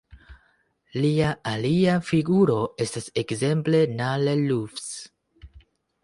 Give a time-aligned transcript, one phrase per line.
[1.01, 2.55] Lia alia figuro
[2.85, 4.89] estas ekzemple Nalle Lufs.